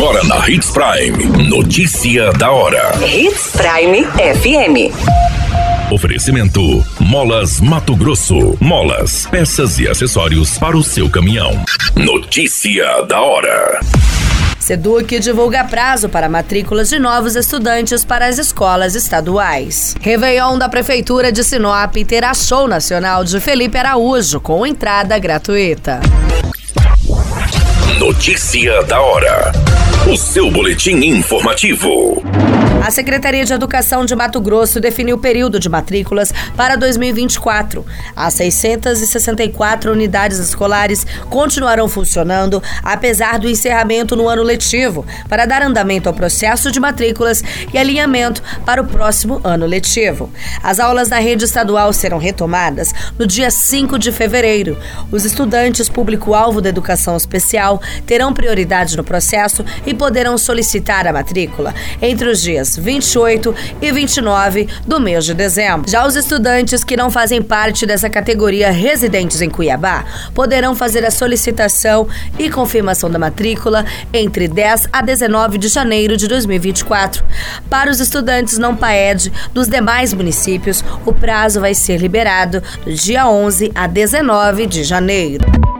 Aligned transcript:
Agora 0.00 0.24
na 0.24 0.48
Hits 0.48 0.70
Prime. 0.70 1.46
Notícia 1.46 2.32
da 2.32 2.50
hora. 2.50 2.90
Hits 3.06 3.50
Prime 3.52 4.02
FM. 4.06 5.92
Oferecimento: 5.92 6.82
Molas 6.98 7.60
Mato 7.60 7.94
Grosso. 7.94 8.56
Molas, 8.58 9.26
peças 9.26 9.78
e 9.78 9.86
acessórios 9.86 10.56
para 10.56 10.74
o 10.74 10.82
seu 10.82 11.10
caminhão. 11.10 11.52
Notícia 11.94 13.02
da 13.02 13.20
hora. 13.20 13.78
Seduc 14.58 15.20
divulga 15.20 15.64
prazo 15.64 16.08
para 16.08 16.30
matrículas 16.30 16.88
de 16.88 16.98
novos 16.98 17.36
estudantes 17.36 18.02
para 18.02 18.26
as 18.26 18.38
escolas 18.38 18.94
estaduais. 18.94 19.94
Réveillon 20.00 20.56
da 20.56 20.70
Prefeitura 20.70 21.30
de 21.30 21.44
Sinop 21.44 21.94
terá 22.08 22.32
show 22.32 22.66
nacional 22.66 23.22
de 23.22 23.38
Felipe 23.38 23.76
Araújo 23.76 24.40
com 24.40 24.66
entrada 24.66 25.18
gratuita. 25.18 26.00
Notícia 27.98 28.82
da 28.84 28.98
hora. 28.98 29.52
O 30.08 30.16
seu 30.16 30.50
boletim 30.50 30.96
informativo. 31.04 32.22
A 32.82 32.90
Secretaria 32.90 33.44
de 33.44 33.52
Educação 33.52 34.06
de 34.06 34.16
Mato 34.16 34.40
Grosso 34.40 34.80
definiu 34.80 35.16
o 35.16 35.20
período 35.20 35.60
de 35.60 35.68
matrículas 35.68 36.32
para 36.56 36.76
2024. 36.76 37.84
As 38.16 38.34
664 38.34 39.92
unidades 39.92 40.38
escolares 40.38 41.06
continuarão 41.28 41.88
funcionando, 41.88 42.62
apesar 42.82 43.38
do 43.38 43.48
encerramento 43.48 44.16
no 44.16 44.26
ano 44.26 44.42
letivo, 44.42 45.04
para 45.28 45.44
dar 45.44 45.62
andamento 45.62 46.08
ao 46.08 46.14
processo 46.14 46.72
de 46.72 46.80
matrículas 46.80 47.44
e 47.72 47.76
alinhamento 47.76 48.42
para 48.64 48.80
o 48.80 48.86
próximo 48.86 49.42
ano 49.44 49.66
letivo. 49.66 50.30
As 50.62 50.80
aulas 50.80 51.10
na 51.10 51.18
rede 51.18 51.44
estadual 51.44 51.92
serão 51.92 52.18
retomadas 52.18 52.94
no 53.18 53.26
dia 53.26 53.50
5 53.50 53.98
de 53.98 54.10
fevereiro. 54.10 54.78
Os 55.12 55.26
estudantes 55.26 55.90
público-alvo 55.90 56.62
da 56.62 56.70
educação 56.70 57.14
especial 57.14 57.80
terão 58.06 58.32
prioridade 58.32 58.96
no 58.96 59.04
processo 59.04 59.62
e 59.84 59.92
poderão 59.92 60.38
solicitar 60.38 61.06
a 61.06 61.12
matrícula 61.12 61.74
entre 62.00 62.26
os 62.26 62.40
dias 62.40 62.69
28 62.76 63.54
e 63.80 63.92
29 63.92 64.68
do 64.86 65.00
mês 65.00 65.24
de 65.24 65.34
dezembro. 65.34 65.90
Já 65.90 66.06
os 66.06 66.16
estudantes 66.16 66.84
que 66.84 66.96
não 66.96 67.10
fazem 67.10 67.42
parte 67.42 67.86
dessa 67.86 68.08
categoria 68.08 68.70
residentes 68.70 69.40
em 69.40 69.50
Cuiabá 69.50 70.04
poderão 70.34 70.74
fazer 70.74 71.04
a 71.04 71.10
solicitação 71.10 72.08
e 72.38 72.50
confirmação 72.50 73.10
da 73.10 73.18
matrícula 73.18 73.84
entre 74.12 74.48
10 74.48 74.88
a 74.92 75.02
19 75.02 75.58
de 75.58 75.68
janeiro 75.68 76.16
de 76.16 76.26
2024. 76.28 77.24
Para 77.68 77.90
os 77.90 78.00
estudantes 78.00 78.58
não 78.58 78.76
PAED 78.76 79.32
dos 79.52 79.68
demais 79.68 80.12
municípios, 80.12 80.84
o 81.04 81.12
prazo 81.12 81.60
vai 81.60 81.74
ser 81.74 81.98
liberado 81.98 82.62
do 82.84 82.92
dia 82.92 83.26
11 83.26 83.72
a 83.74 83.86
19 83.86 84.66
de 84.66 84.84
janeiro. 84.84 85.79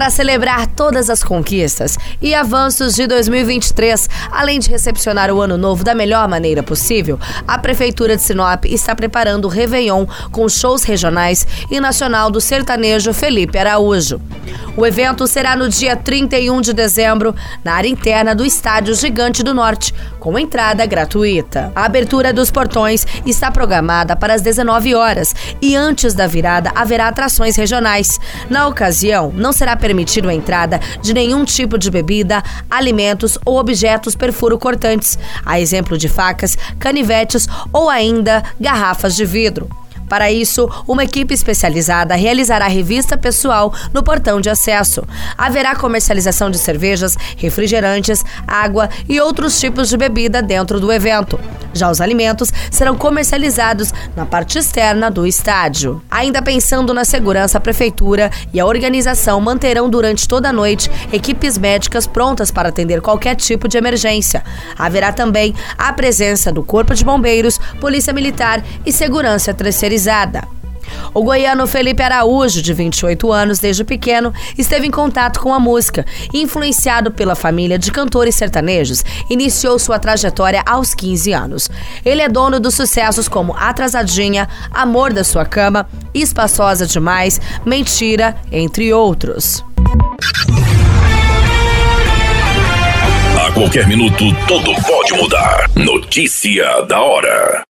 Para 0.00 0.08
celebrar 0.08 0.66
todas 0.66 1.10
as 1.10 1.22
conquistas 1.22 1.98
e 2.22 2.34
avanços 2.34 2.94
de 2.94 3.06
2023, 3.06 4.08
além 4.32 4.58
de 4.58 4.70
recepcionar 4.70 5.30
o 5.30 5.42
ano 5.42 5.58
novo 5.58 5.84
da 5.84 5.94
melhor 5.94 6.26
maneira 6.26 6.62
possível, 6.62 7.20
a 7.46 7.58
Prefeitura 7.58 8.16
de 8.16 8.22
Sinop 8.22 8.64
está 8.64 8.94
preparando 8.94 9.44
o 9.44 9.48
Réveillon 9.48 10.06
com 10.32 10.48
shows 10.48 10.84
regionais 10.84 11.46
e 11.70 11.78
nacional 11.78 12.30
do 12.30 12.40
sertanejo 12.40 13.12
Felipe 13.12 13.58
Araújo. 13.58 14.18
O 14.74 14.86
evento 14.86 15.26
será 15.26 15.54
no 15.54 15.68
dia 15.68 15.94
31 15.94 16.62
de 16.62 16.72
dezembro, 16.72 17.34
na 17.62 17.74
área 17.74 17.88
interna 17.88 18.34
do 18.34 18.46
Estádio 18.46 18.94
Gigante 18.94 19.42
do 19.42 19.52
Norte, 19.52 19.92
com 20.18 20.38
entrada 20.38 20.86
gratuita. 20.86 21.70
A 21.74 21.84
abertura 21.84 22.32
dos 22.32 22.50
portões 22.50 23.06
está 23.26 23.50
programada 23.50 24.16
para 24.16 24.32
as 24.32 24.40
19 24.40 24.94
horas 24.94 25.34
e 25.60 25.76
antes 25.76 26.14
da 26.14 26.26
virada 26.26 26.72
haverá 26.74 27.08
atrações 27.08 27.56
regionais. 27.56 28.18
Na 28.48 28.66
ocasião, 28.66 29.30
não 29.34 29.52
será 29.52 29.76
permitido 29.76 29.89
a 30.28 30.34
entrada 30.34 30.80
de 31.02 31.12
nenhum 31.12 31.44
tipo 31.44 31.78
de 31.78 31.90
bebida, 31.90 32.42
alimentos 32.70 33.38
ou 33.44 33.58
objetos 33.58 34.14
perfuro 34.14 34.58
cortantes, 34.58 35.18
a 35.44 35.60
exemplo 35.60 35.96
de 35.98 36.08
facas, 36.08 36.56
canivetes 36.78 37.48
ou 37.72 37.88
ainda 37.88 38.42
garrafas 38.58 39.16
de 39.16 39.24
vidro. 39.24 39.68
Para 40.10 40.32
isso, 40.32 40.68
uma 40.88 41.04
equipe 41.04 41.32
especializada 41.32 42.16
realizará 42.16 42.66
revista 42.66 43.16
pessoal 43.16 43.72
no 43.94 44.02
portão 44.02 44.40
de 44.40 44.50
acesso. 44.50 45.04
Haverá 45.38 45.76
comercialização 45.76 46.50
de 46.50 46.58
cervejas, 46.58 47.16
refrigerantes, 47.36 48.24
água 48.44 48.90
e 49.08 49.20
outros 49.20 49.60
tipos 49.60 49.88
de 49.88 49.96
bebida 49.96 50.42
dentro 50.42 50.80
do 50.80 50.92
evento. 50.92 51.38
Já 51.72 51.90
os 51.90 52.00
alimentos 52.00 52.52
serão 52.70 52.96
comercializados 52.96 53.92
na 54.16 54.26
parte 54.26 54.58
externa 54.58 55.10
do 55.10 55.26
estádio. 55.26 56.02
Ainda 56.10 56.42
pensando 56.42 56.92
na 56.92 57.04
segurança, 57.04 57.58
a 57.58 57.60
prefeitura 57.60 58.30
e 58.52 58.60
a 58.60 58.66
organização 58.66 59.40
manterão 59.40 59.88
durante 59.88 60.26
toda 60.28 60.48
a 60.48 60.52
noite 60.52 60.90
equipes 61.12 61.56
médicas 61.56 62.06
prontas 62.06 62.50
para 62.50 62.68
atender 62.68 63.00
qualquer 63.00 63.34
tipo 63.36 63.68
de 63.68 63.78
emergência. 63.78 64.42
Haverá 64.78 65.12
também 65.12 65.54
a 65.78 65.92
presença 65.92 66.52
do 66.52 66.62
Corpo 66.62 66.94
de 66.94 67.04
Bombeiros, 67.04 67.58
Polícia 67.80 68.12
Militar 68.12 68.62
e 68.84 68.92
Segurança 68.92 69.54
Terceirizada 69.54 70.59
o 71.14 71.22
goiano 71.22 71.66
Felipe 71.66 72.02
Araújo, 72.02 72.62
de 72.62 72.72
28 72.72 73.32
anos, 73.32 73.58
desde 73.58 73.84
pequeno, 73.84 74.32
esteve 74.56 74.86
em 74.86 74.90
contato 74.90 75.40
com 75.40 75.52
a 75.52 75.60
música. 75.60 76.04
Influenciado 76.32 77.10
pela 77.10 77.34
família 77.34 77.78
de 77.78 77.90
cantores 77.90 78.34
sertanejos, 78.34 79.04
iniciou 79.28 79.78
sua 79.78 79.98
trajetória 79.98 80.62
aos 80.66 80.94
15 80.94 81.32
anos. 81.32 81.70
Ele 82.04 82.22
é 82.22 82.28
dono 82.28 82.60
dos 82.60 82.74
sucessos 82.74 83.28
como 83.28 83.54
Atrasadinha, 83.56 84.48
Amor 84.70 85.12
da 85.12 85.24
Sua 85.24 85.44
Cama, 85.44 85.88
Espaçosa 86.14 86.86
Demais, 86.86 87.40
Mentira, 87.64 88.36
entre 88.50 88.92
outros. 88.92 89.64
A 93.46 93.52
qualquer 93.52 93.86
minuto, 93.86 94.24
tudo 94.46 94.72
pode 94.82 95.12
mudar. 95.14 95.70
Notícia 95.74 96.82
da 96.82 97.00
hora. 97.00 97.69